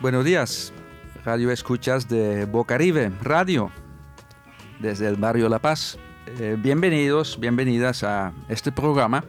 [0.00, 0.72] Buenos días,
[1.26, 3.70] radio escuchas de Bocaribe Radio,
[4.78, 5.98] desde el barrio La Paz.
[6.38, 9.22] Eh, bienvenidos, bienvenidas a este programa.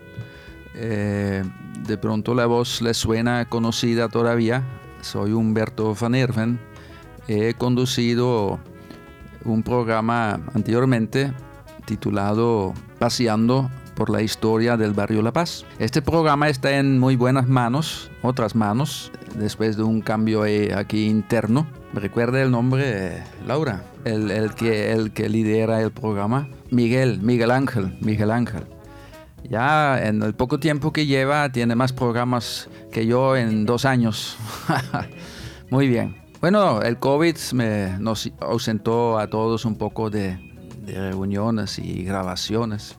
[0.73, 1.43] Eh,
[1.85, 4.63] de pronto la voz les suena conocida todavía.
[5.01, 6.57] Soy Humberto Van Erven.
[7.27, 8.57] He conducido
[9.43, 11.33] un programa anteriormente
[11.83, 13.69] titulado Paseando
[14.01, 15.63] por la historia del barrio La Paz.
[15.77, 21.05] Este programa está en muy buenas manos, otras manos, después de un cambio eh, aquí
[21.05, 21.67] interno.
[21.93, 23.83] ¿Recuerda el nombre, Laura?
[24.03, 26.47] El, que, el que lidera el programa.
[26.71, 28.63] Miguel, Miguel Ángel, Miguel Ángel.
[29.47, 34.35] Ya en el poco tiempo que lleva tiene más programas que yo en dos años.
[35.69, 36.15] Muy bien.
[36.41, 40.39] Bueno, el COVID me, nos ausentó a todos un poco de,
[40.87, 42.97] reuniones y grabaciones.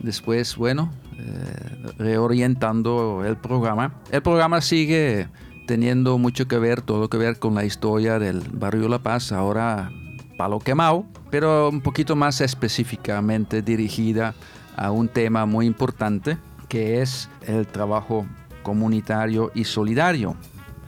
[0.00, 3.94] Después, bueno, eh, reorientando el programa.
[4.10, 5.28] El programa sigue
[5.66, 9.90] teniendo mucho que ver, todo que ver con la historia del barrio La Paz, ahora
[10.36, 14.34] Palo Quemado, pero un poquito más específicamente dirigida
[14.76, 18.26] a un tema muy importante que es el trabajo
[18.62, 20.34] comunitario y solidario.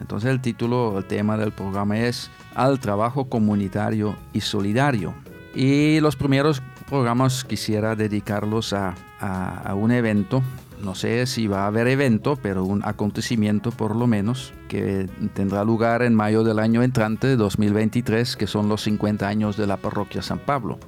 [0.00, 5.14] Entonces el título, el tema del programa es Al trabajo comunitario y solidario.
[5.54, 10.42] Y los primeros programas quisiera dedicarlos a, a, un evento,
[10.82, 15.64] no sé si va a haber evento, pero un acontecimiento por lo menos, que tendrá
[15.64, 19.78] lugar en mayo del año entrante de 2023, que son los 50 años de la
[19.78, 20.78] parroquia San Pablo.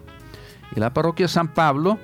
[0.77, 1.98] Y la parroquia San Pablo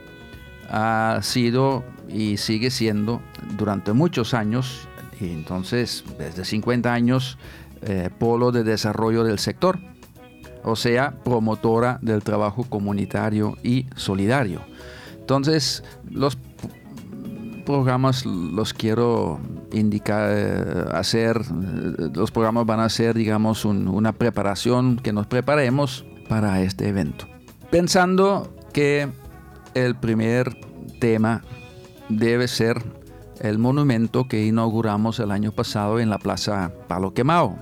[0.71, 3.21] ha sido y sigue siendo
[3.59, 4.89] durante muchos años,
[5.21, 7.37] y entonces desde 50 años,
[7.83, 9.79] eh, polo de desarrollo del sector,
[10.65, 14.61] o sea, promotora del trabajo comunitario y solidario.
[15.19, 16.37] Entonces, los
[17.65, 19.39] programas los quiero
[19.73, 26.05] indicar, eh, hacer, eh, los programas van a ser, digamos, una preparación que nos preparemos
[26.29, 27.27] para este evento.
[27.71, 29.09] Pensando que
[29.75, 30.57] el primer
[31.01, 31.43] tema
[32.09, 32.83] debe ser
[33.41, 37.57] el monumento que inauguramos el año pasado en la Plaza Palo Quemado,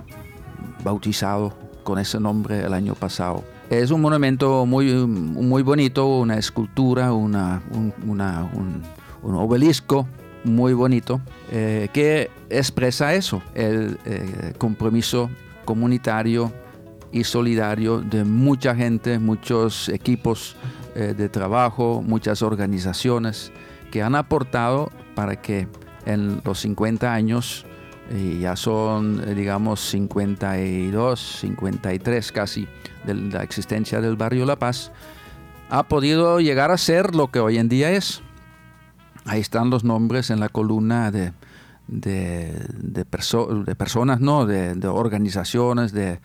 [0.83, 3.43] bautizado con ese nombre el año pasado.
[3.67, 7.35] Es un monumento muy, muy bonito, una escultura, un,
[8.05, 10.07] un, obelisco
[10.43, 11.19] muy bonito
[11.51, 15.31] eh, que expresa eso, el eh, compromiso
[15.65, 16.51] comunitario
[17.11, 20.55] y solidario de mucha gente, muchos equipos
[20.93, 23.51] eh, de trabajo, muchas organizaciones
[23.91, 25.67] que han aportado para que
[26.05, 27.65] en los 50 años,
[28.09, 32.67] y ya son eh, digamos 52, 53 casi
[33.05, 34.91] de la existencia del barrio La Paz,
[35.69, 38.21] ha podido llegar a ser lo que hoy en día es.
[39.25, 41.33] Ahí están los nombres en la columna de,
[41.87, 44.45] de, de, personas, ¿no?
[44.45, 46.19] de, organizaciones, de,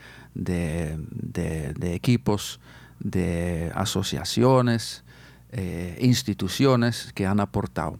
[1.82, 2.60] equipos,
[3.00, 5.04] de asociaciones,
[5.52, 7.98] eh, instituciones que han aportado.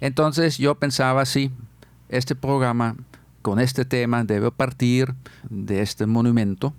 [0.00, 1.50] Entonces yo pensaba, sí,
[2.08, 2.96] este programa
[3.42, 5.14] con este tema debe partir
[5.50, 6.72] de este monumento.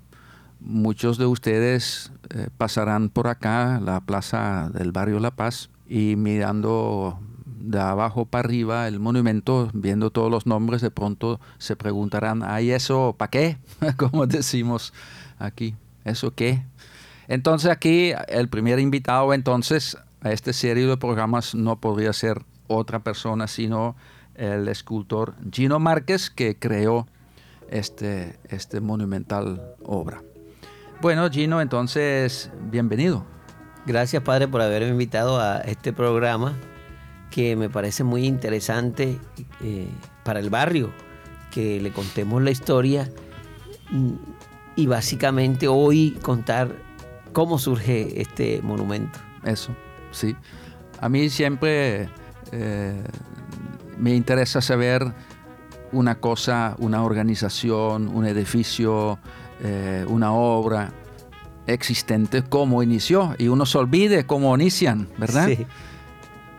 [0.60, 7.20] Muchos de ustedes eh, pasarán por acá, la plaza del barrio La Paz, y mirando
[7.46, 12.72] de abajo para arriba el monumento, viendo todos los nombres, de pronto se preguntarán, ¿hay
[12.72, 13.58] eso para qué?
[13.98, 14.94] Como decimos
[15.40, 15.76] aquí,
[16.06, 16.64] ¿eso qué?
[17.28, 23.00] Entonces aquí el primer invitado entonces a esta serie de programas no podría ser otra
[23.00, 23.96] persona sino
[24.36, 27.08] el escultor Gino Márquez que creó
[27.70, 30.22] este, este monumental obra.
[31.02, 33.26] Bueno, Gino, entonces, bienvenido.
[33.86, 36.54] Gracias, padre, por haberme invitado a este programa
[37.30, 39.20] que me parece muy interesante
[39.62, 39.88] eh,
[40.24, 40.92] para el barrio,
[41.52, 43.10] que le contemos la historia
[43.92, 44.14] mm,
[44.76, 46.76] y básicamente hoy contar
[47.34, 49.20] cómo surge este monumento.
[49.44, 49.76] Eso,
[50.12, 50.36] sí.
[51.02, 52.08] A mí siempre
[52.52, 53.04] eh,
[53.98, 55.14] me interesa saber
[55.92, 59.20] una cosa, una organización, un edificio,
[59.62, 60.92] eh, una obra
[61.68, 63.36] existente, cómo inició.
[63.38, 65.48] Y uno se olvide cómo inician, ¿verdad?
[65.48, 65.68] Sí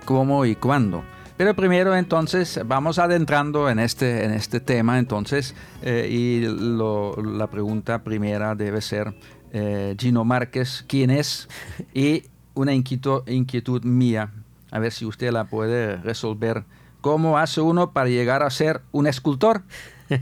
[0.05, 1.05] cómo y cuándo.
[1.37, 8.05] Pero primero entonces vamos adentrando en este, en este tema entonces eh, y la pregunta
[8.05, 9.15] primera debe ser
[9.53, 11.49] eh, Gino Márquez, ¿quién es?
[11.95, 14.31] Y una inquietud, inquietud mía,
[14.71, 16.65] a ver si usted la puede resolver.
[17.05, 19.63] ¿Cómo hace uno para llegar a ser un escultor?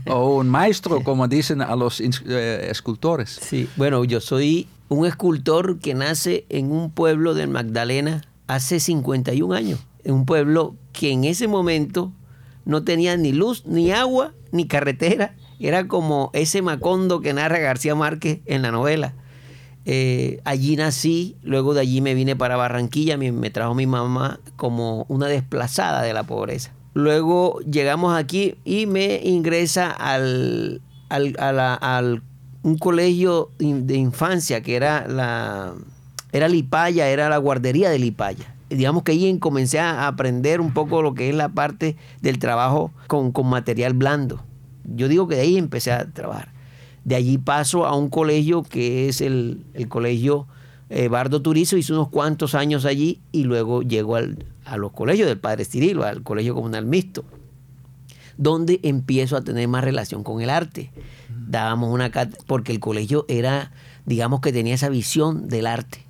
[0.05, 3.39] o un maestro, como dicen a los eh, escultores.
[3.41, 9.55] Sí, bueno, yo soy un escultor que nace en un pueblo de Magdalena, hace 51
[9.55, 12.11] años, en un pueblo que en ese momento
[12.65, 17.95] no tenía ni luz, ni agua, ni carretera, era como ese Macondo que narra García
[17.95, 19.13] Márquez en la novela.
[19.85, 25.05] Eh, allí nací, luego de allí me vine para Barranquilla, me, trajo mi mamá como
[25.09, 26.71] una desplazada de la pobreza.
[26.93, 32.21] Luego llegamos aquí y me ingresa al, al, al
[32.61, 35.73] un colegio de infancia que era la
[36.31, 38.55] era Lipaya, era la guardería de Lipaya.
[38.69, 42.91] Digamos que ahí comencé a aprender un poco lo que es la parte del trabajo
[43.07, 44.43] con, con material blando.
[44.83, 46.52] Yo digo que de ahí empecé a trabajar.
[47.03, 50.47] De allí paso a un colegio que es el, colegio
[50.89, 55.39] eh, Bardo Turizo, hice unos cuantos años allí y luego llego a los colegios del
[55.39, 57.25] Padre Cirilo, al Colegio Comunal Mixto,
[58.37, 60.91] donde empiezo a tener más relación con el arte.
[61.47, 62.11] Dábamos una
[62.47, 63.71] porque el colegio era,
[64.05, 66.02] digamos que tenía esa visión del arte.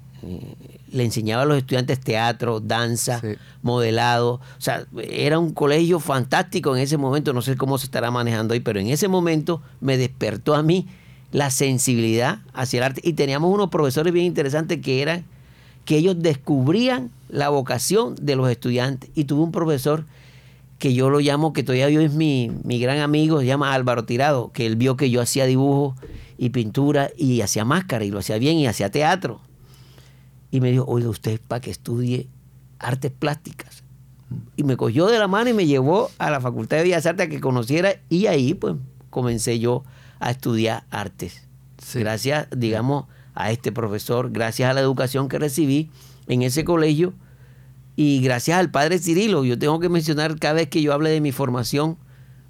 [0.92, 3.22] Le enseñaba a los estudiantes teatro, danza,
[3.62, 4.34] modelado.
[4.36, 7.34] O sea, era un colegio fantástico en ese momento.
[7.34, 10.88] No sé cómo se estará manejando hoy, pero en ese momento me despertó a mí
[11.32, 13.02] la sensibilidad hacia el arte.
[13.04, 15.26] Y teníamos unos profesores bien interesantes que eran
[15.86, 19.10] que ellos descubrían la vocación de los estudiantes.
[19.16, 20.06] Y tuve un profesor
[20.78, 24.06] que yo lo llamo, que todavía hoy es mi, mi gran amigo, se llama Álvaro
[24.06, 25.96] Tirado, que él vio que yo hacía dibujo
[26.38, 29.40] y pintura y hacía máscara y lo hacía bien y hacía teatro
[30.54, 32.28] y me dijo, oiga usted para que estudie
[32.78, 33.84] artes plásticas.
[34.56, 37.26] Y me cogió de la mano y me llevó a la Facultad de Bellas Artes
[37.26, 38.76] a que conociera y ahí pues
[39.10, 39.84] comencé yo
[40.20, 41.48] a estudiar artes.
[41.96, 45.90] Gracias, digamos, a este profesor, gracias a la educación que recibí
[46.28, 47.16] en ese colegio
[47.96, 49.46] y gracias al padre Cirilo.
[49.46, 51.98] Yo tengo que mencionar cada vez que yo hable de mi formación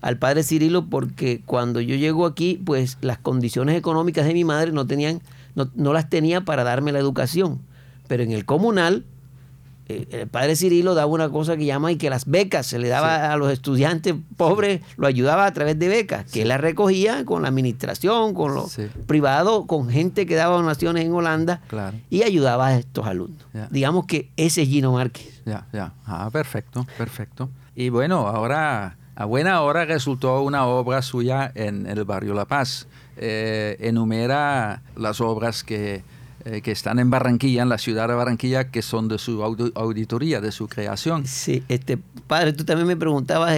[0.02, 4.74] al padre Cirilo porque cuando yo llego aquí, pues las condiciones económicas de mi madre
[4.74, 5.22] no tenían,
[5.56, 7.62] no, no las tenía para darme la educación
[8.08, 9.06] pero en el comunal,
[9.88, 12.88] eh, el padre Cirilo daba una cosa que llama y que las becas se le
[12.88, 17.26] daba a los estudiantes pobres, lo ayudaba a través de becas, que él las recogía
[17.26, 18.78] con la administración, con los
[19.08, 21.62] privados, con gente que daba donaciones en Holanda
[22.10, 23.46] y ayudaba a estos alumnos.
[23.72, 25.42] Digamos que ese es Gino Márquez.
[25.46, 25.94] Ya, ya.
[26.06, 27.50] Ah, perfecto, perfecto.
[27.76, 32.88] Y bueno, ahora a buena hora resultó una obra suya en el barrio La Paz.
[33.16, 36.04] Eh, enumera las obras que
[36.46, 40.42] eh, que están en Barranquilla, en la ciudad de Barranquilla, que son de su auditoría,
[40.42, 41.26] de su creación.
[41.26, 41.98] Sí, este
[42.28, 43.58] padre, tú también me preguntabas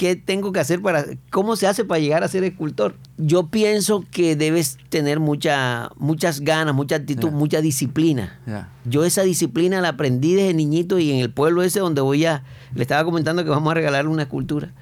[0.00, 2.94] qué tengo que hacer para, cómo se hace para llegar a ser escultor.
[3.18, 8.40] Yo pienso que debes tener mucha, muchas ganas, mucha actitud, mucha disciplina.
[8.86, 12.44] Yo esa disciplina la aprendí desde niñito y en el pueblo ese donde voy a,
[12.74, 14.72] le estaba comentando que vamos a regalarle una escultura.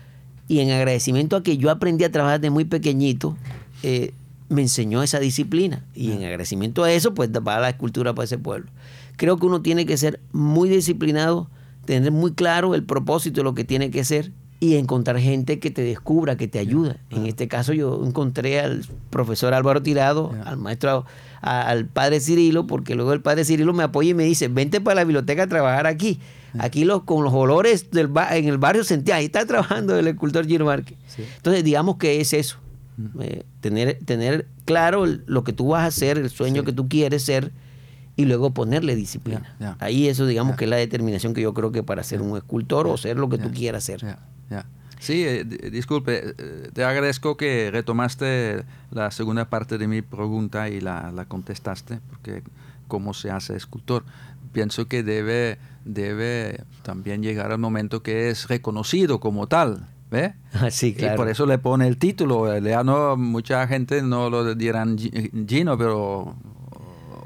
[0.46, 3.36] Y en agradecimiento a que yo aprendí a trabajar desde muy pequeñito,
[3.82, 4.12] eh,
[4.48, 8.38] me enseñó esa disciplina y en agradecimiento a eso, pues va la escultura para ese
[8.38, 8.70] pueblo.
[9.16, 11.50] Creo que uno tiene que ser muy disciplinado,
[11.84, 15.70] tener muy claro el propósito de lo que tiene que ser y encontrar gente que
[15.70, 16.96] te descubra, que te ayuda.
[17.10, 21.04] En este caso yo encontré al profesor Álvaro Tirado, al maestro,
[21.40, 24.96] al padre Cirilo, porque luego el padre Cirilo me apoya y me dice, vente para
[24.96, 26.20] la biblioteca a trabajar aquí.
[26.58, 30.46] Aquí los, con los olores del en el barrio sentía, ahí está trabajando el escultor
[30.46, 30.96] Gino Márquez.
[31.36, 32.58] Entonces digamos que es eso
[33.20, 37.24] eh, tener, tener claro lo que tú vas a hacer, el sueño que tú quieres
[37.24, 37.52] ser
[38.16, 39.56] y luego ponerle disciplina.
[39.78, 42.86] Ahí eso digamos que es la determinación que yo creo que para ser un escultor
[42.86, 44.04] o ser lo que tú quieras ser.
[45.00, 50.80] Sí, eh, disculpe, eh, te agradezco que retomaste la segunda parte de mi pregunta y
[50.80, 52.42] la, la contestaste, porque
[52.88, 54.04] cómo se hace escultor.
[54.52, 59.86] Pienso que debe, debe también llegar al momento que es reconocido como tal.
[60.10, 60.34] ¿Ve?
[60.54, 61.14] Ah, sí, claro.
[61.14, 62.46] Y por eso le pone el título.
[62.84, 64.96] no, mucha gente no lo dirán
[65.46, 66.34] Gino, pero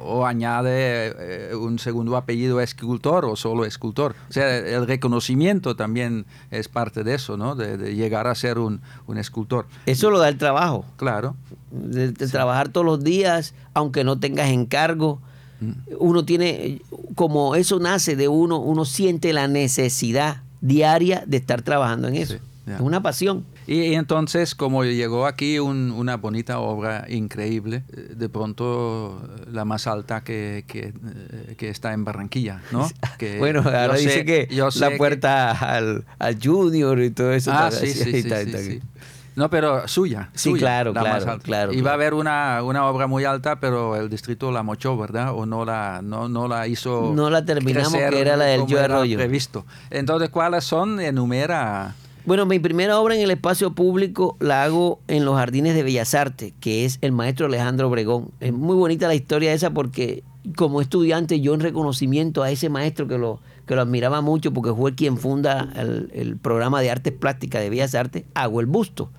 [0.05, 4.15] o añade eh, un segundo apellido escultor o solo escultor.
[4.29, 7.55] O sea, el reconocimiento también es parte de eso, ¿no?
[7.55, 8.81] De, llegar a ser un,
[9.17, 9.67] escultor.
[9.87, 10.85] Eso lo da el trabajo.
[10.97, 11.37] Claro.
[11.71, 15.21] De, trabajar todos los días, aunque no tengas encargo.
[15.61, 15.73] Mm.
[15.99, 16.83] Uno tiene,
[17.15, 22.35] como eso nace de uno, uno siente la necesidad diaria de estar trabajando en eso.
[22.67, 23.45] Es una pasión.
[23.67, 29.87] Y, entonces, como llegó aquí una bonita obra increíble, eh, de pronto eh, la más
[29.87, 32.89] alta que, que, eh, que está en Barranquilla, ¿no?
[33.19, 37.51] Que bueno, ahora dice que la puerta al, al, Junior y todo eso.
[37.53, 38.81] Ah, sí, sí, sí,
[39.35, 40.31] No, pero suya.
[40.35, 41.73] Sí, claro, claro, claro.
[41.73, 45.33] Y va a haber una, una, obra muy alta, pero el distrito la mochó, ¿verdad?
[45.35, 47.13] O no la, no, no la hizo.
[47.13, 49.19] No la terminamos, que era la del Yo Arroyo.
[49.19, 49.67] Previsto.
[49.91, 51.01] Entonces, ¿cuáles son?
[51.01, 51.97] Enumera.
[52.25, 56.15] Bueno, mi primera obra en el espacio público la hago en los Jardines de Bellas
[56.15, 58.31] Artes, que es el maestro Alejandro Obregón.
[58.39, 60.23] Es muy bonita la historia esa porque
[60.57, 64.73] como estudiante yo en reconocimiento a ese maestro que lo, que lo admiraba mucho porque
[64.73, 69.11] fue quien funda el, programa de artes plásticas de Bellas Artes, hago el busto.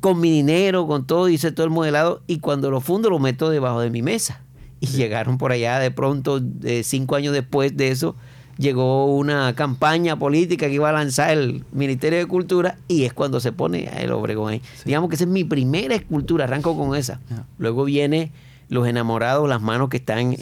[0.00, 3.50] con mi dinero, con todo, hice todo el modelado y cuando lo fundo lo meto
[3.50, 4.42] debajo de mi mesa.
[4.80, 6.40] Y llegaron por allá de pronto,
[6.82, 8.16] cinco años después de eso,
[8.60, 13.40] llegó una campaña política que iba a lanzar el Ministerio de Cultura y es cuando
[13.40, 14.62] se pone el Obregón ahí.
[14.84, 17.20] Digamos que esa es mi primera escultura, arranco con esa.
[17.58, 18.30] Luego viene
[18.68, 20.36] Los Enamorados, las manos que están,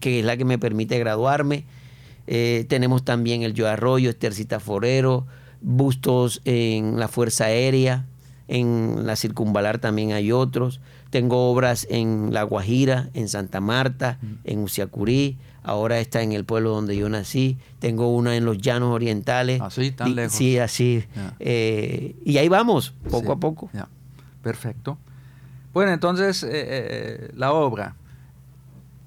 [0.00, 1.64] que es la que me permite graduarme.
[2.26, 5.26] Eh, tenemos también el Yo Arroyo, Estercita Forero,
[5.60, 8.06] bustos en la Fuerza Aérea,
[8.46, 10.80] en la Circunvalar también hay otros.
[11.10, 16.70] Tengo obras en La Guajira, en Santa Marta, en Uciacurí, ahora está en el pueblo
[16.70, 17.58] donde yo nací.
[17.80, 19.60] Tengo una en los Llanos Orientales.
[19.60, 20.34] Así, tan lejos.
[20.34, 21.04] Sí, así.
[21.40, 23.70] Eh, y ahí vamos, poco a poco.
[24.42, 24.98] Perfecto.
[25.72, 27.96] Bueno, entonces eh, eh, la obra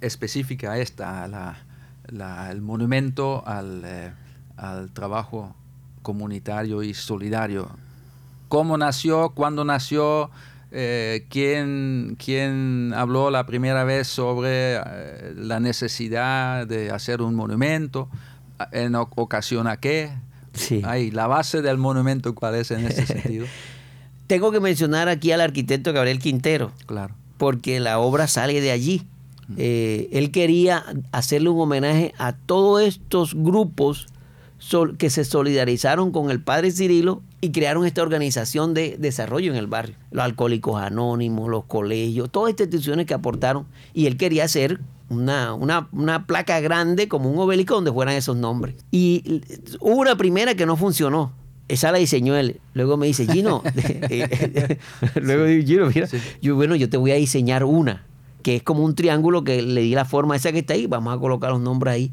[0.02, 4.14] específica esta, la, el monumento al,
[4.58, 5.56] al trabajo
[6.02, 7.70] comunitario y solidario.
[8.50, 9.30] ¿Cómo nació?
[9.30, 10.30] ¿Cuándo nació?
[10.72, 18.10] Eh, ¿quién, habló la primera vez sobre eh, la necesidad de hacer un monumento?
[18.72, 20.12] ¿En ocasión a qué?
[20.54, 20.82] Sí.
[20.84, 23.46] Ahí, la base del monumento, ¿cuál es en ese sentido?
[24.28, 26.72] Tengo que mencionar aquí al arquitecto Gabriel Quintero.
[26.86, 27.16] Claro.
[27.38, 29.08] Porque la obra sale de allí.
[29.56, 30.84] Eh, él quería
[31.14, 34.08] hacerle un homenaje a todos estos grupos
[34.98, 39.68] que se solidarizaron con el padre Cirilo y crearon esta organización de desarrollo en el
[39.68, 39.96] barrio.
[40.12, 43.68] Los alcohólicos anónimos, los colegios, todas estas instituciones que aportaron.
[43.94, 44.80] Y él quería hacer
[45.10, 48.76] una, una, placa grande como un obelisco donde fueran esos nombres.
[48.92, 49.42] Y
[49.80, 51.32] hubo una primera que no funcionó.
[51.68, 52.60] Esa la diseñó él.
[52.74, 53.62] Luego me dice, Gino,
[55.16, 56.08] luego digo, Gino, mira,
[56.42, 58.06] yo, bueno, yo te voy a diseñar una,
[58.42, 61.14] que es como un triángulo que le di la forma esa que está ahí, vamos
[61.14, 62.12] a colocar los nombres ahí.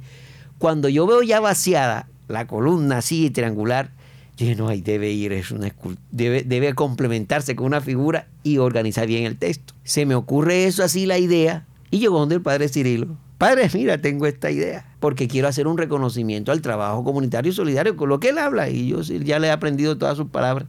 [0.59, 3.93] Cuando yo veo ya vaciada la columna así triangular,
[4.37, 5.73] yo dije, no, ahí debe ir, es una
[6.11, 9.75] debe, debe complementarse con una figura y organizar bien el texto.
[9.85, 13.17] Se me ocurre eso así la idea y llegó donde el padre Cirilo.
[13.39, 17.97] Padre, mira, tengo esta idea, porque quiero hacer un reconocimiento al trabajo comunitario y solidario
[17.97, 18.69] con lo que él habla.
[18.71, 20.69] Y yo ya le he aprendido todas sus palabras.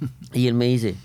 [0.32, 0.96] Y él me dice,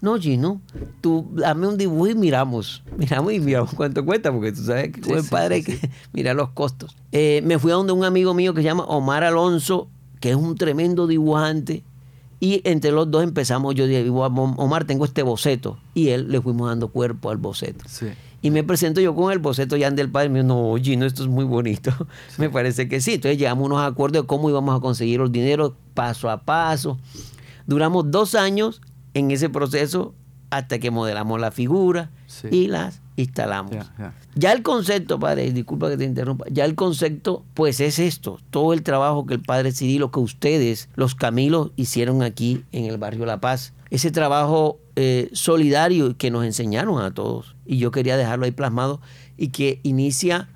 [0.00, 0.60] no, Gino,
[1.00, 2.84] tú dame un dibujo y miramos.
[2.96, 5.80] Miramos y miramos cuánto cuesta, porque tú sabes que el padre que
[6.12, 6.94] mira los costos.
[7.10, 9.88] Eh, me fui a donde un amigo mío que se llama Omar Alonso,
[10.26, 11.84] que es un tremendo dibujante.
[12.40, 15.78] Y entre los dos empezamos, yo dije, Omar, tengo este boceto.
[15.94, 17.84] Y él le fuimos dando cuerpo al boceto.
[18.42, 20.30] Y me presento yo con el boceto ya del padre.
[20.30, 21.92] Me dijo, no, Gino, esto es muy bonito.
[22.38, 23.14] me parece que sí.
[23.14, 26.98] Entonces llegamos a unos acuerdos de cómo íbamos a conseguir los dineros paso a paso.
[27.68, 28.82] Duramos dos años
[29.14, 30.12] en ese proceso
[30.50, 32.10] hasta que modelamos la figura
[32.50, 33.74] y las instalamos.
[34.34, 38.72] Ya el concepto, padre, disculpa que te interrumpa, ya el concepto, pues es esto, todo
[38.72, 43.26] el trabajo que el padre Cirilo, que ustedes, los Camilos, hicieron aquí en el barrio
[43.26, 43.72] La Paz.
[43.90, 47.56] Ese trabajo eh, solidario que nos enseñaron a todos.
[47.64, 49.00] Y yo quería dejarlo ahí plasmado
[49.36, 50.48] y que inicia,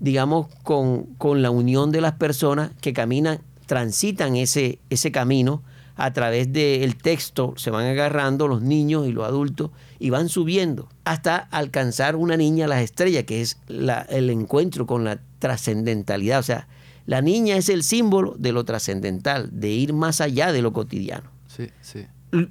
[0.00, 5.62] digamos, con, con la unión de las personas que caminan, transitan ese, ese camino
[5.96, 10.88] a través del texto se van agarrando los niños y los adultos y van subiendo
[11.04, 16.38] hasta alcanzar una niña a las estrellas, que es el encuentro con la trascendentalidad.
[16.38, 16.68] O sea,
[17.06, 21.30] la niña es el símbolo de lo trascendental, de ir más allá de lo cotidiano.
[21.48, 22.06] Sí, sí.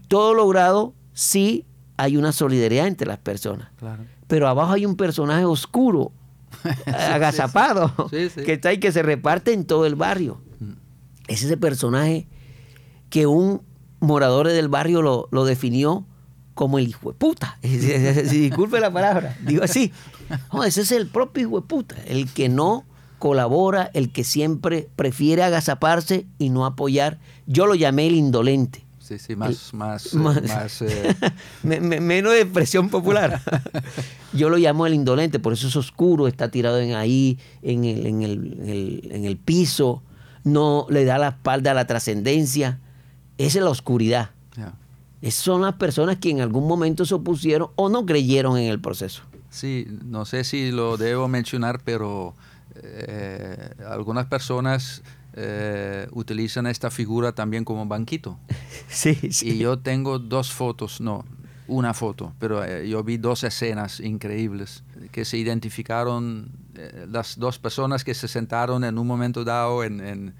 [0.07, 1.65] Todo logrado si
[1.97, 3.69] hay una solidaridad entre las personas.
[4.27, 6.11] Pero abajo hay un personaje oscuro,
[6.87, 10.41] agazapado, que está ahí, que se reparte en todo el barrio.
[10.59, 10.71] Mm.
[11.27, 12.27] Es ese personaje
[13.09, 13.61] que un
[13.99, 16.05] morador del barrio lo, definió
[16.53, 17.57] como el hijo de puta.
[17.63, 19.91] Si disculpe la palabra, digo así.
[20.65, 22.85] ese es el propio hijo de puta, el que no
[23.19, 27.19] colabora, el que siempre prefiere agazaparse y no apoyar.
[27.47, 28.85] Yo lo llamé el indolente.
[28.99, 30.11] Sí, sí, más, más,
[30.81, 31.15] eh,
[31.63, 33.39] menos de expresión popular.
[34.33, 38.07] Yo lo llamo el indolente, por eso es oscuro, está tirado en ahí, en el,
[38.07, 40.01] en el, en el piso,
[40.43, 42.79] no le da la espalda a la trascendencia
[43.37, 44.31] es la oscuridad.
[45.21, 48.79] Esas son las personas que en algún momento se opusieron o no creyeron en el
[48.79, 49.23] proceso.
[49.49, 52.35] Sí, no sé si lo debo mencionar, pero
[52.75, 55.01] eh, algunas personas
[55.33, 58.37] eh, utilizan esta figura también como banquito.
[58.87, 59.51] sí, sí.
[59.51, 61.25] Y yo tengo dos fotos, no,
[61.67, 66.51] una foto, pero eh, yo vi dos escenas increíbles que se identificaron,
[67.07, 70.33] las dos personas que se sentaron en un momento dado en en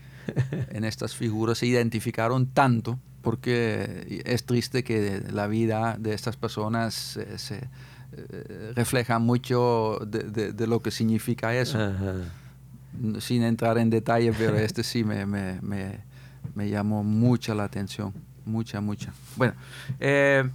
[0.84, 7.56] estas figuras se identificaron tanto porque es triste que la vida de estas personas se,
[7.56, 11.80] eh, refleja mucho de, lo que significa eso.
[13.20, 15.60] Sin entrar en detalle, pero este sí me, me,
[16.54, 18.14] me, llamó mucha la atención,
[18.46, 19.12] mucha, mucha.
[19.36, 19.54] Bueno,
[20.00, 20.48] eh,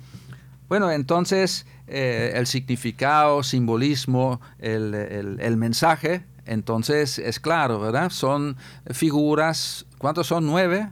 [0.70, 8.10] Bueno, entonces eh, el significado, simbolismo, el, el, mensaje, entonces es claro, ¿verdad?
[8.10, 8.56] Son
[8.90, 10.46] figuras, ¿cuántos son?
[10.46, 10.90] ¿Nueve?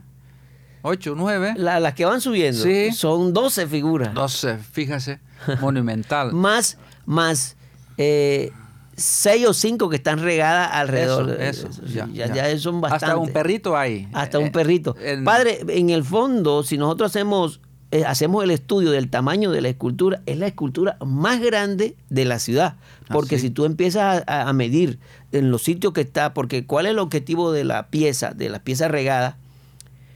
[0.81, 1.53] ¿Ocho, nueve?
[1.57, 2.63] las que van subiendo.
[2.63, 2.91] Sí.
[2.93, 4.13] Son doce figuras.
[4.13, 5.19] Doce, fíjese,
[5.59, 6.31] monumental.
[6.33, 7.57] más, más
[7.97, 8.53] eh,
[8.95, 11.29] seis o cinco que están regadas alrededor.
[11.41, 13.09] Eso, ya, ya, son bastantes.
[13.09, 14.07] Hasta un perrito hay.
[14.13, 14.95] Hasta un eh, perrito.
[15.25, 17.59] Padre, en el fondo, si nosotros hacemos,
[17.91, 22.25] eh, hacemos el estudio del tamaño de la escultura, es la escultura más grande de
[22.25, 22.75] la ciudad.
[23.07, 24.99] Porque si tú empiezas a, medir
[25.31, 28.59] en los sitios que está, porque ¿cuál es el objetivo de la pieza, de la
[28.59, 29.37] pieza regada?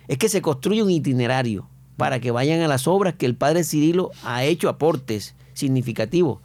[0.07, 3.63] Es que se construye un itinerario para que vayan a las obras que el padre
[3.63, 6.39] Cirilo ha hecho aportes significativos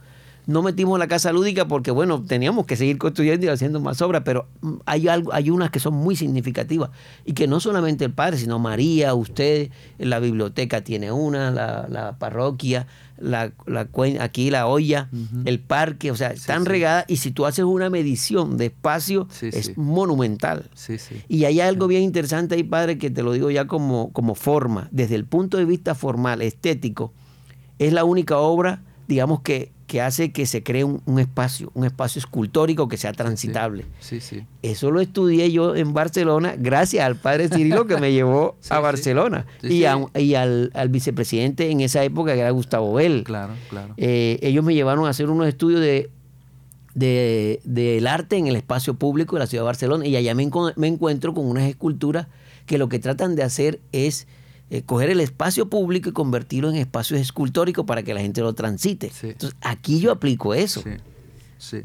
[0.49, 4.23] no metimos la casa lúdica porque, bueno, teníamos que seguir construyendo y haciendo más obras,
[4.25, 6.89] pero mm, hay, algo, hay unas que son muy significativas
[7.23, 12.87] y que no solamente el padre, sino María, usted, la biblioteca tiene una, la, parroquia,
[13.19, 13.51] la,
[14.19, 15.07] aquí la olla,
[15.45, 19.77] el parque, o sea, están regadas y si tú haces una medición de espacio es
[19.77, 20.71] monumental.
[21.27, 24.87] Y hay algo bien interesante ahí, padre, que te lo digo ya como, como forma,
[24.89, 27.13] desde el punto de vista formal, estético,
[27.77, 32.19] es la única obra, digamos que que hace que se cree un, espacio, un espacio
[32.19, 33.85] escultórico que sea transitable.
[33.99, 38.55] Sí, sí, Eso lo estudié yo en Barcelona gracias al padre Cirilo que me llevó
[38.69, 39.85] a Barcelona y,
[40.19, 43.23] y al, vicepresidente en esa época que era Gustavo Bell.
[43.23, 43.95] Claro, claro.
[43.97, 46.09] Eh, ellos me llevaron a hacer unos estudios de
[46.93, 50.87] del arte en el espacio público de la ciudad de Barcelona y allá me, me
[50.87, 52.27] encuentro con unas esculturas
[52.65, 54.27] que lo que tratan de hacer es
[54.71, 58.53] eh, coger el espacio público y convertirlo en espacio escultórico para que la gente lo
[58.53, 59.11] transite.
[59.23, 60.83] Entonces, aquí yo aplico eso.
[60.83, 60.91] Sí,
[61.57, 61.81] sí.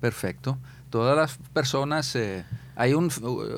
[0.00, 0.58] perfecto.
[0.90, 2.44] Todas las personas, eh,
[2.76, 3.10] hay un,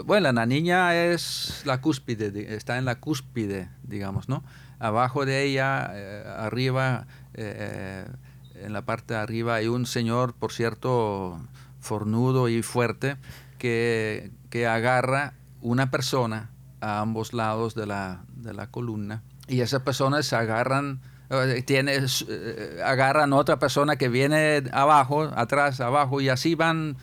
[0.06, 4.42] bueno, la niña es la cúspide, está en la cúspide, digamos, ¿no?
[4.78, 11.40] Abajo de ella, eh, arriba, en la parte de arriba hay un señor, por cierto,
[11.78, 13.16] fornudo y fuerte,
[13.58, 16.48] que, que agarra una persona
[16.80, 21.96] a ambos lados de la, de la columna y esas personas se agarran eh, tiene,
[22.28, 26.96] eh, agarran otra persona que viene abajo, atrás, abajo, y así van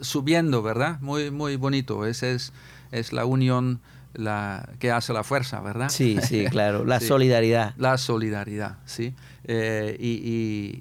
[0.00, 1.00] subiendo, ¿verdad?
[1.00, 2.06] Muy, muy bonito.
[2.06, 2.52] Esa es,
[2.92, 3.80] es la unión
[4.14, 5.88] la, que hace la fuerza, ¿verdad?
[5.88, 6.84] Sí, sí, claro.
[6.84, 7.74] La solidaridad.
[7.76, 9.16] La solidaridad, sí.
[9.44, 9.96] Eh,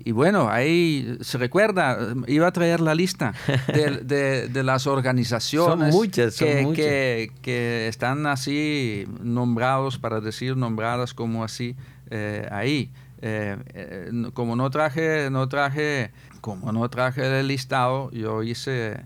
[0.05, 1.97] y, bueno, ahí se recuerda,
[2.27, 3.33] iba a traer la lista
[3.73, 11.75] de, las organizaciones que, que, están así nombrados, para decir nombradas como así,
[12.09, 12.91] eh, ahí.
[13.23, 18.99] Eh, como no traje, no traje, como no traje el listado, yo hice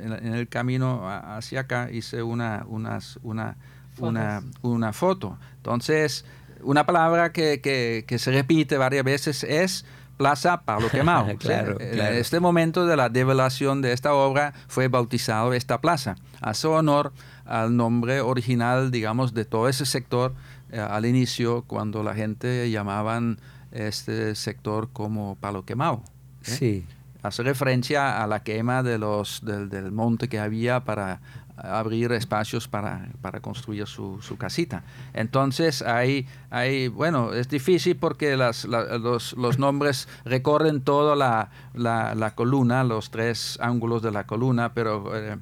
[0.00, 3.56] en, el camino hacia acá, hice una, unas, una,
[3.98, 5.36] una, una foto.
[5.56, 6.24] Entonces,
[6.66, 7.60] una palabra que,
[8.06, 9.84] que, se repite varias veces es
[10.16, 11.28] Plaza Pablo Quemado.
[11.80, 16.16] En este momento de la develación de esta obra fue bautizado esta plaza.
[16.40, 17.12] Hace honor
[17.44, 20.34] al nombre original, digamos, de todo ese sector
[20.72, 23.38] eh, al inicio, cuando la gente llamaban
[23.70, 26.02] este sector como Palo Quemado.
[26.46, 26.50] ¿eh?
[26.50, 26.86] Sí.
[27.22, 31.20] Hace referencia a la quema de los, del, del monte que había para
[31.56, 34.82] abrir espacios para, para construir su, su, casita.
[35.14, 42.14] Entonces, hay, hay, bueno, es difícil porque las, los, los, nombres recorren toda la, la,
[42.14, 45.16] la, columna, los tres ángulos de la columna, pero...
[45.16, 45.36] Eh,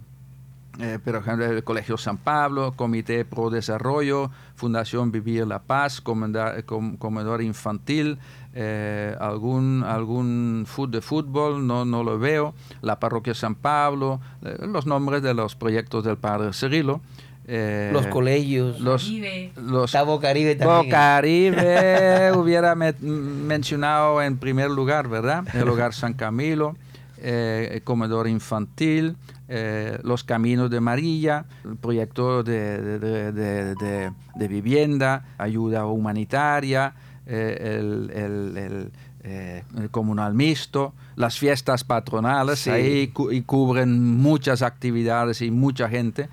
[0.81, 8.19] eh, el Colegio San Pablo, Comité Pro Desarrollo, Fundación Vivir la Paz, Comedor Infantil,
[8.55, 14.57] eh, algún, algún food de fútbol, no, no lo veo, la Parroquia San Pablo, eh,
[14.61, 17.01] los nombres de los proyectos del Padre Cirilo.
[17.47, 19.11] los colegios, los,
[19.57, 20.87] los Está Bocaribe también.
[20.87, 25.45] Bocaribe hubiera mencionado en primer lugar, ¿verdad?
[25.55, 26.77] El Hogar San Camilo,
[27.21, 36.95] el Comedor Infantil, eh, los Caminos de Marilla, el proyecto de, de, vivienda, ayuda humanitaria,
[37.27, 38.91] eh, el,
[39.23, 46.29] eh, el, comunal mixto, las fiestas patronales, ahí y cubren muchas actividades y mucha gente.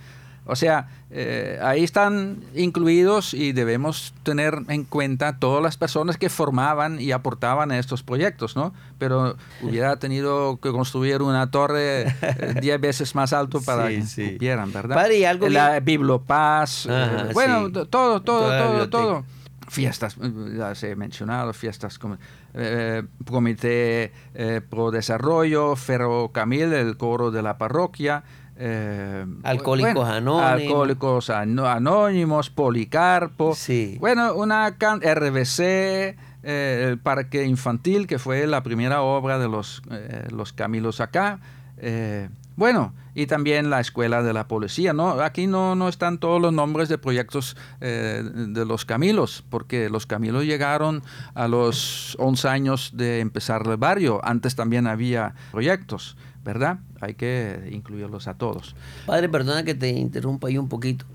[0.45, 6.29] O sea, eh, ahí están incluidos y debemos tener en cuenta todas las personas que
[6.29, 8.73] formaban y aportaban a estos proyectos, ¿no?
[8.97, 14.73] Pero hubiera tenido que construir una torre eh, diez veces más alto para que cupieran,
[14.73, 14.95] ¿verdad?
[15.49, 19.25] La Bibliopaz, eh, bueno, todo, todo, todo, todo.
[19.71, 20.17] Fiestas,
[20.57, 22.17] ya se he mencionado, fiestas como
[23.25, 24.11] Comité
[24.69, 28.25] Pro Desarrollo, Ferrocamil, el coro de la parroquia,
[28.63, 30.51] eh, alcohólicos anónimos.
[30.51, 33.55] Alcohólicos anónimos, Policarpo.
[33.55, 33.97] Sí.
[33.99, 35.59] Bueno, una RBC,
[36.43, 41.39] eh, el parque infantil, que fue la primera obra de los, eh, los Camilos acá.
[42.51, 44.93] Eh, bueno, y también la escuela de la policía.
[44.93, 45.09] ¿no?
[45.21, 50.45] Aquí no, no están todos los nombres de proyectos de los Camilos, porque los Camilos
[50.45, 51.01] llegaron
[51.33, 54.21] a los 11 años de empezar el barrio.
[54.23, 56.79] Antes también había proyectos, ¿verdad?
[56.99, 58.75] Hay que incluirlos a todos.
[59.05, 61.05] Padre, perdona que te interrumpa ahí un poquito.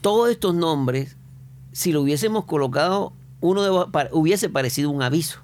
[0.00, 1.16] Todos estos nombres,
[1.72, 5.40] si lo hubiésemos colocado uno hubiese parecido un aviso.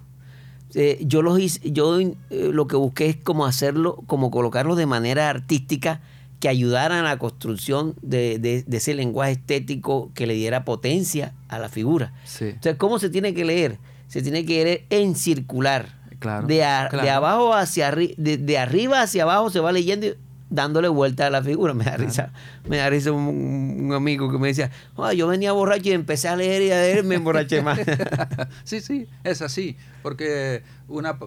[0.79, 5.31] Eh, yo los yo eh, lo que busqué es como hacerlo, como colocarlo de manera
[5.31, 6.03] artística
[6.39, 11.71] que ayudara a la construcción de, ese lenguaje estético que le diera potencia a la
[11.71, 12.12] figura.
[12.41, 13.79] Entonces, ¿cómo se tiene que leer?
[14.09, 15.97] Se tiene que leer en circular.
[16.19, 20.09] Claro, de, abajo hacia arriba, de, arriba hacia abajo se va leyendo
[20.51, 21.75] dándole vuelta a la figura.
[21.75, 22.33] Me da risa,
[22.69, 24.71] me da risa un, amigo que me decía,
[25.15, 27.81] yo venía borracho y empecé a leer y a leer me emborraché más.
[28.65, 31.19] sí, sí, es así, porque una,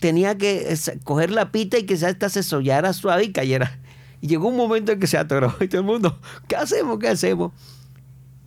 [0.00, 3.78] tenía que coger la pita y que esta se sollara suave y cayera.
[4.20, 6.98] Y llegó un momento en que se atoró y todo el mundo, ¿qué hacemos?
[6.98, 7.52] ¿Qué hacemos?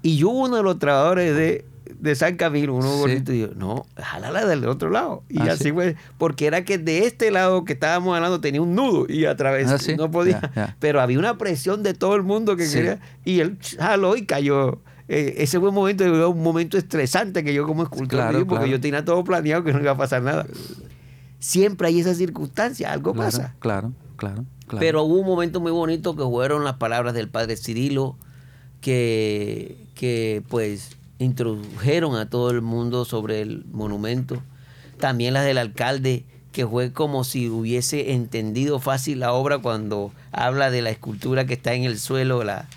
[0.01, 1.65] Y yo, uno de los trabajadores de,
[1.99, 5.23] de San Camilo, uno bonito, y dijo, no, jálala del otro lado.
[5.29, 8.75] Y ah, así fue, porque era que de este lado que estábamos hablando tenía un
[8.75, 10.75] nudo y a través ah, no podía.
[10.79, 14.79] Pero había una presión de todo el mundo que quería, y él jaló y cayó.
[15.07, 19.03] Eh, ese fue un momento, un momento estresante que yo como escultor porque yo tenía
[19.03, 20.45] todo planeado que no iba a pasar nada.
[21.39, 23.53] Siempre hay esa circunstancia, algo pasa.
[23.59, 24.45] Claro, claro.
[24.79, 28.15] Pero hubo un momento muy bonito que fueron las palabras del padre Cirilo,
[28.81, 34.41] que, que pues introdujeron a todo el mundo sobre el monumento.
[34.99, 40.69] También las del alcalde, que fue como si hubiese entendido fácil la obra cuando habla
[40.71, 42.67] de la escultura que está en el suelo, la,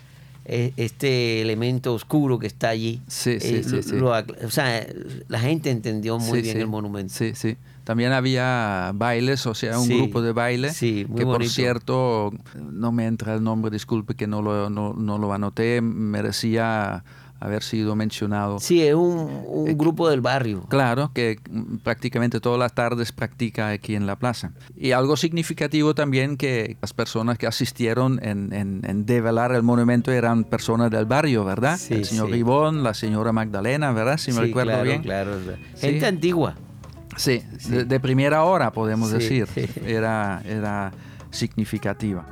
[0.49, 3.01] e, este elemento oscuro que está allí.
[3.07, 4.87] Sí, sí, eh, sí, o sea,
[5.27, 7.13] la gente entendió muy bien el monumento.
[7.13, 7.57] Sí, sí.
[7.83, 10.73] También había bailes, o sea, un grupo de baile.
[10.73, 15.33] Sí, que por cierto, no me entra el nombre, disculpe que no lo, no, lo
[15.33, 17.03] anoté, merecía
[17.39, 18.59] haber sido mencionado.
[18.59, 20.65] Sí, es un, eh, grupo del barrio.
[20.69, 21.39] Claro, que
[21.83, 24.51] prácticamente todas las tardes practica aquí en la plaza.
[24.75, 30.43] Y algo significativo también que las personas que asistieron en, en, develar el monumento eran
[30.43, 31.79] personas del barrio, ¿verdad?
[31.89, 34.17] el señor Ribón, la señora Magdalena, ¿verdad?
[34.17, 35.01] Si me recuerdo claro, bien.
[35.01, 35.31] Claro,
[35.79, 36.55] Gente antigua.
[37.15, 39.47] Sí, De, primera hora podemos decir.
[39.85, 40.91] Era, era
[41.31, 42.25] significativa.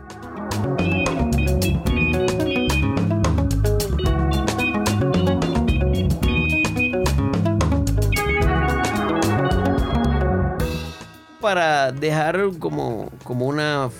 [11.45, 13.91] Para dejar como, como una,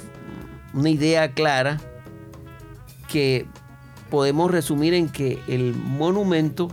[0.73, 1.79] una idea clara
[3.08, 3.45] que
[4.10, 6.69] podemos resumir en que el monumento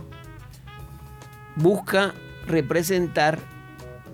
[1.55, 2.15] busca
[2.47, 3.37] representar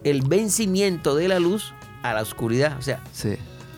[0.04, 2.78] el vencimiento de la luz a la oscuridad.
[2.78, 3.02] O sea,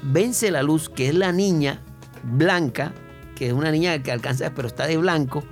[0.02, 1.82] vence la luz, que es la niña
[2.24, 2.94] blanca,
[3.36, 5.44] que es una niña que alcanza, pero está de blanco,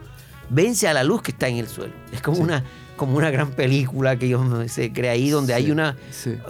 [0.50, 1.94] vence a la luz que está en el suelo.
[2.12, 2.64] Es como una
[3.00, 5.96] como una gran película que se crea ahí donde hay una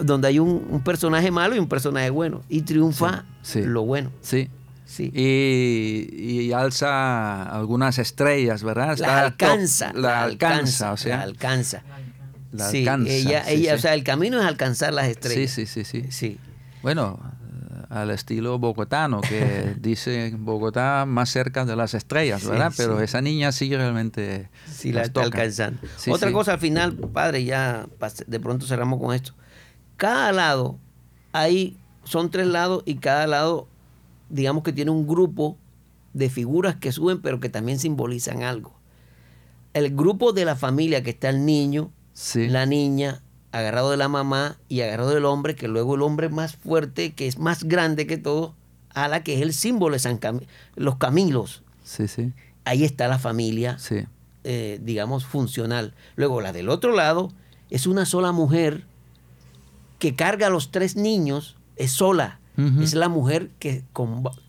[0.00, 4.10] donde hay un, personaje malo y un personaje bueno y triunfa lo bueno.
[4.20, 4.50] Sí.
[4.84, 5.12] Sí.
[5.14, 8.98] Y, alza algunas estrellas, ¿verdad?
[8.98, 11.18] la alcanza, la, alcanza, o sea.
[11.18, 11.84] La alcanza
[12.70, 15.50] sí, ella, ella, o sea, el camino es alcanzar las estrellas.
[15.50, 16.38] Sí, sí, sí, sí.
[16.82, 17.20] Bueno,
[17.90, 22.72] al estilo bogotano, que dice Bogotá más cerca de las estrellas, ¿verdad?
[22.76, 25.80] Pero esa niña sí realmente sí la está alcanzando.
[26.08, 27.86] Otra cosa al final, padre, ya
[28.26, 29.34] de pronto cerramos con esto.
[29.96, 30.78] Cada lado
[31.32, 33.66] hay, son tres lados y cada lado,
[34.28, 35.58] digamos que tiene un grupo
[36.14, 38.72] de figuras que suben, pero que también simbolizan algo.
[39.74, 42.48] el grupo de la familia que está el niño, Sí.
[42.48, 43.22] la niña,
[43.52, 47.26] agarrado de la mamá y agarrado del hombre, que luego el hombre más fuerte, que
[47.26, 48.54] es más grande que todo,
[48.90, 50.20] a la que es el símbolo de San
[50.76, 51.62] los Camilos.
[51.84, 52.32] Sí, sí,
[52.64, 54.06] Ahí está la familia, sí.
[54.44, 55.94] eh, digamos, funcional.
[56.16, 57.32] Luego la del otro lado
[57.70, 58.84] es una sola mujer
[59.98, 62.38] que carga a los tres niños, es sola.
[62.82, 63.84] Es la mujer que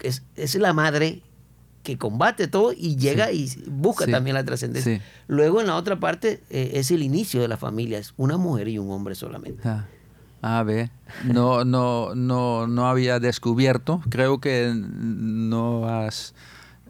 [0.03, 1.21] es, es la madre
[1.83, 4.11] que combate todo y llega y busca Sí.
[4.11, 4.97] también la trascendencia.
[4.97, 5.01] Sí.
[5.27, 8.67] Luego en la otra parte eh, es el inicio de la familia, es una mujer
[8.67, 9.61] y un hombre solamente.
[9.67, 9.85] Ah,
[10.43, 10.89] a ver,
[11.25, 14.01] no, no, no, no había descubierto.
[14.09, 16.33] Creo que no has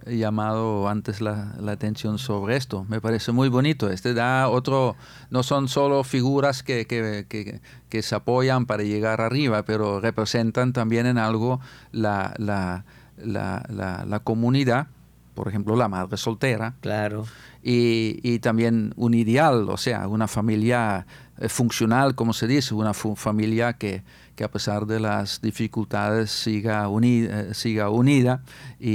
[0.08, 2.86] llamado antes la, la atención sobre esto.
[2.89, 3.89] Me parece muy bonito.
[3.89, 4.95] Este da otro,
[5.30, 10.73] no son solo figuras que, que, que- que se apoyan para llegar arriba, pero representan
[10.73, 11.60] también en algo
[11.91, 12.86] la, la,
[13.25, 14.88] la, la, la comunidad,
[15.36, 17.25] por ejemplo, la madre soltera, Claro.
[17.63, 21.06] Y, y también un ideal, o sea, una familia
[21.39, 24.04] eh, funcional, como se dice, una familia que,
[24.36, 28.41] que a pesar de las dificultades siga, uni- eh, siga unida
[28.80, 28.91] y,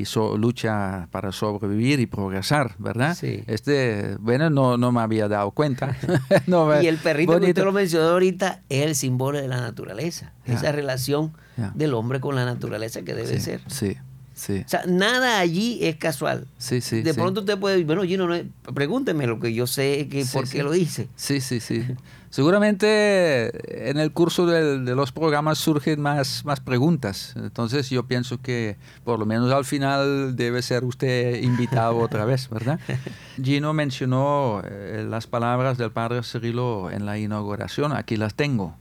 [0.00, 3.16] y so- lucha para sobrevivir y progresar, ¿verdad?
[3.16, 3.42] Sí.
[3.46, 5.96] Este, bueno, no, no me había dado cuenta.
[6.46, 9.60] No me- Y el perrito que usted lo mencionó ahorita es el símbolo de la
[9.60, 11.32] naturaleza, esa relación
[11.74, 13.60] del hombre con la naturaleza que debe Sí, ser.
[13.68, 13.96] Sí,
[14.34, 16.46] sí, O sea, nada allí es casual.
[16.58, 17.02] sí, sí.
[17.02, 18.36] de pronto usted puede decir, bueno, Gino, no
[18.74, 21.08] pregúnteme lo que yo sé, que por qué lo dice.
[21.16, 21.84] Sí, sí, sí.
[22.30, 27.32] Seguramente en el curso del- de los programas surgen más, más preguntas.
[27.36, 32.48] Entonces yo pienso que por lo menos al final debe ser usted invitado otra vez,
[32.50, 32.80] ¿verdad?
[33.42, 37.92] Gino mencionó eh, las palabras del padre Cirilo en la inauguración.
[37.92, 38.76] Aquí las tengo.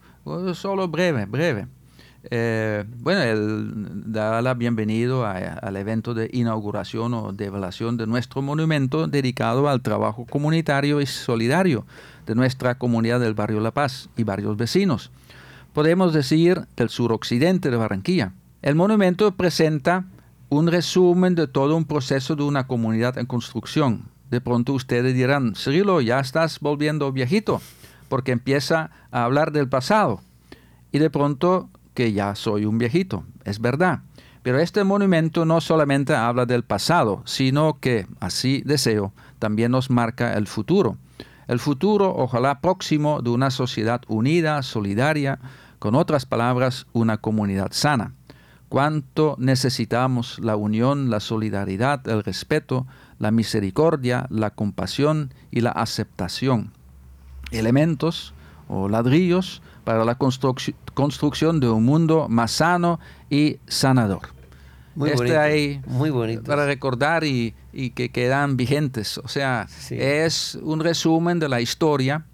[0.53, 1.67] Solo breve, breve.
[2.31, 3.73] Eh, bueno, él
[4.05, 5.31] da la bienvenida
[5.61, 11.85] al evento de inauguración o develación de nuestro monumento dedicado al trabajo comunitario y solidario
[12.25, 15.11] de nuestra comunidad del barrio La Paz y varios vecinos.
[15.73, 18.31] Podemos decir del suroccidente de Barranquilla.
[18.61, 20.05] El monumento presenta
[20.49, 24.05] un resumen de todo un proceso de una comunidad en construcción.
[24.29, 27.61] De pronto ustedes dirán, Cirilo, ya estás volviendo viejito,
[28.07, 30.21] porque empieza a hablar del pasado
[30.91, 33.23] y de pronto que ya soy un viejito.
[33.43, 34.01] Es verdad.
[34.41, 40.33] Pero este monumento no solamente habla del pasado, sino que, así deseo, también nos marca
[40.33, 40.97] el futuro.
[41.47, 45.39] El futuro, ojalá próximo, de una sociedad unida, solidaria,
[45.79, 48.13] con otras palabras, una comunidad sana.
[48.67, 52.87] Cuánto necesitamos la unión, la solidaridad, el respeto,
[53.19, 56.71] la misericordia, la compasión y la aceptación
[57.53, 58.33] elementos
[58.67, 64.21] o ladrillos para la construc- construcción de un mundo más sano y sanador.
[64.95, 65.39] Muy Este bonito.
[65.39, 66.43] ahí, muy bonito.
[66.43, 69.17] Para recordar y, y que quedan vigentes.
[69.17, 69.95] O sea, Sí.
[69.99, 72.25] es un resumen de la historia,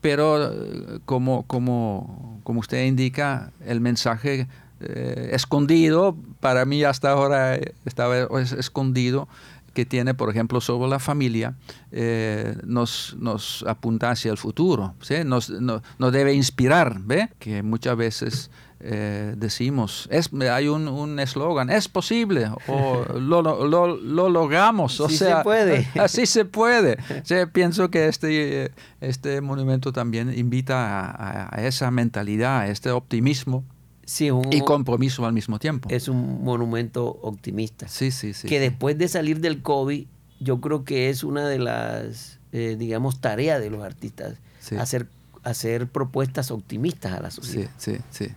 [0.00, 4.48] pero eh, como, como, como usted indica, el mensaje
[4.80, 9.28] eh, escondido, para mí hasta ahora eh, estaba es- escondido,
[9.74, 11.56] que tiene, por ejemplo, sobre la familia,
[11.92, 15.16] eh, nos, nos apunta hacia el futuro, ¿sí?
[15.24, 17.28] nos, no- nos debe inspirar, ¿ve?
[17.38, 23.66] Que muchas veces eh, decimos, es, hay un un eslogan, es posible, o lo, lo,
[23.66, 25.88] lo- lo logramos, o Sí se sea, puede.
[26.00, 26.98] así se puede.
[27.24, 32.68] Sí, pienso que este, eh, este monumento también invita a, a- a esa mentalidad, a
[32.68, 33.64] este optimismo
[34.06, 35.88] Sí, un- y compromiso al mismo tiempo.
[35.90, 37.88] es un monumento optimista.
[37.88, 38.48] Sí, sí, sí.
[38.48, 38.60] que sí.
[38.60, 40.06] después de salir del COVID,
[40.40, 44.76] yo creo que es una de las, eh, digamos, tareas de los artistas, Sí.
[44.76, 45.08] hacer,
[45.42, 47.70] hacer propuestas optimistas a la Sí, sociedad.
[47.78, 48.28] sí, sí.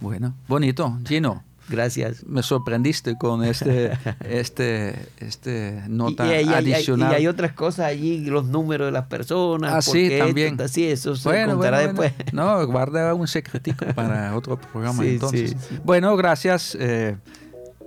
[0.00, 1.44] Bueno, bonito, Gino.
[1.70, 2.24] Gracias.
[2.26, 3.92] Me sorprendiste con este,
[4.28, 7.12] este, este nota y, y hay- adicional.
[7.12, 9.72] y hay otras cosas allí, los números de las personas.
[9.72, 10.60] Ah, sí, qué esto, también.
[10.60, 12.12] así, eso se Bueno, contará bueno, bueno.
[12.16, 12.34] después.
[12.34, 15.50] No, guarda un secretico para otro programa Sí, entonces.
[15.50, 15.78] sí, sí.
[15.84, 16.76] Bueno, gracias.
[16.80, 17.16] eh,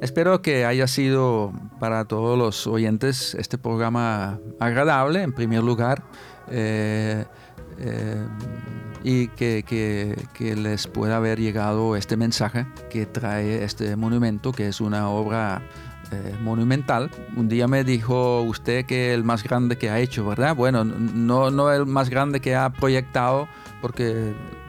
[0.01, 6.03] espero que haya sido para todos los oyentes este programa agradable, en primer lugar.
[6.49, 7.25] eh,
[7.79, 8.27] eh,
[9.03, 14.67] y que, que- que les pueda haber llegado este mensaje que trae este monumento, que
[14.69, 15.61] es una obra
[16.11, 17.09] eh, monumental.
[17.35, 20.55] Un día me dijo usted que el más grande que ha hecho, ¿verdad?
[20.55, 23.47] Bueno, no, no el más grande que ha proyectado,
[23.81, 24.05] porque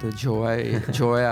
[0.03, 1.25] de Joe, Joe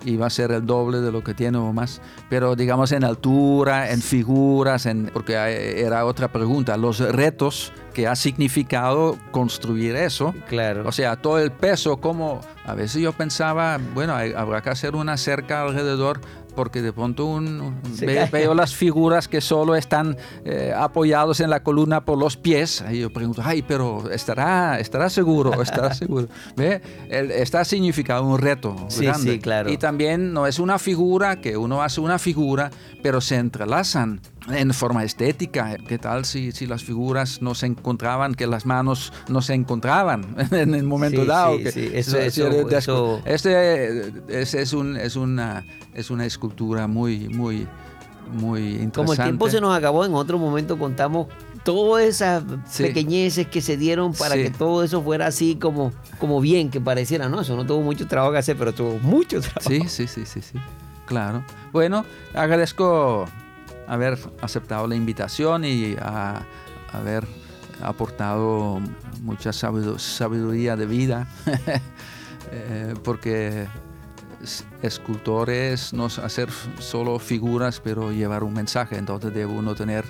[0.00, 3.04] Arroyo iba a ser el doble de lo que tiene o más, pero digamos en
[3.04, 10.32] altura, en figuras, en, porque era otra pregunta, los retos que ha significado construir eso,
[10.48, 10.84] Claro.
[10.86, 14.94] o sea, todo el peso, como a veces yo pensaba, bueno, hay- habrá que hacer
[14.94, 17.80] una cerca alrededor porque de pronto un,
[18.32, 22.82] veo las figuras que solo están eh, apoyados en la columna por los pies.
[22.82, 26.28] Ahí yo pregunto, ay, pero estará, estará seguro, estará seguro.
[26.56, 26.80] ¿Ve?
[27.08, 29.70] está significado un reto sí, Sí, claro.
[29.70, 32.70] Y también no es una figura que uno hace una figura,
[33.02, 34.20] pero se entrelazan
[34.52, 35.76] en forma estética.
[35.86, 40.36] ¿Qué tal si, si las figuras no se encontraban, que las manos no se encontraban
[40.50, 41.56] en el momento dado?
[41.58, 47.66] Sí, sí, eso, eso, Este es, es, un, es, una, es una escultura muy, muy,
[48.32, 48.94] muy interesante.
[48.94, 51.28] Como el tiempo se nos acabó, en otro momento contamos
[51.64, 52.42] todas esas
[52.78, 57.28] pequeñeces que se dieron para que todo eso fuera así como, como bien, que pareciera,
[57.28, 57.40] ¿no?
[57.40, 59.68] Eso no tuvo mucho trabajo que hacer, pero tuvo mucho trabajo.
[59.68, 60.58] Sí, sí, sí, sí, sí.
[61.06, 61.44] Claro.
[61.72, 63.26] Bueno, agradezco
[63.90, 65.96] haber aceptado la invitación y
[66.92, 67.26] haber
[67.82, 68.80] aportado
[69.22, 71.26] mucha sabiduría de vida,
[72.52, 73.66] eh, porque
[74.80, 80.04] escultores no hacer solo figuras, pero llevar un mensaje, entonces debe uno tener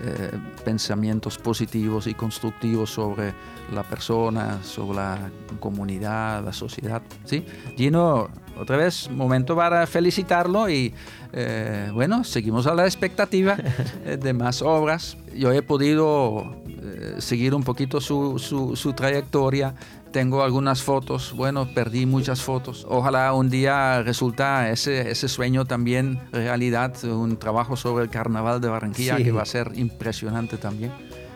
[0.00, 0.30] eh,
[0.64, 3.32] pensamientos positivos y constructivos sobre
[3.72, 5.30] la persona, sobre la
[5.60, 7.02] comunidad, la sociedad.
[7.24, 7.44] ¿sí?
[7.76, 8.28] Gino,
[8.58, 10.92] otra vez, momento para felicitarlo y
[11.32, 13.56] eh, bueno, seguimos a la expectativa
[14.04, 15.16] eh, de más obras.
[15.34, 19.74] Yo he podido eh, seguir un poquito su, su, trayectoria.
[20.14, 22.86] Tengo algunas fotos, bueno, perdí muchas fotos.
[22.88, 28.68] Ojalá un día resulta ese, ese sueño también realidad, un trabajo sobre el carnaval de
[28.68, 30.92] Barranquilla que va a ser impresionante también.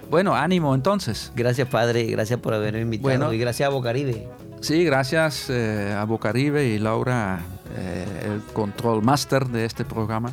[0.08, 1.32] Bueno, ánimo entonces.
[1.34, 2.04] Gracias, padre.
[2.04, 3.08] Gracias por haberme invitado.
[3.08, 4.28] Bueno, y gracias a Bocaribe.
[4.60, 7.40] Sí, gracias a Bocaribe y Laura
[7.76, 10.32] eh, el control master de este programa.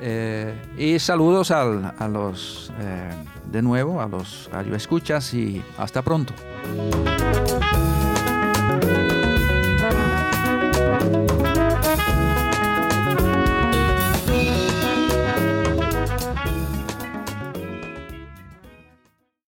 [0.00, 1.64] Eh, y saludos a
[2.08, 3.10] los, eh,
[3.50, 6.34] de nuevo, a los radioescuchas y hasta pronto.